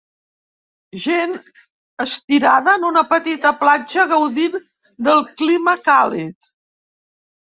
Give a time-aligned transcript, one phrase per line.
[1.01, 1.33] Gent
[2.05, 4.57] estirada en una petita platja gaudint
[5.09, 6.51] del clima càlid.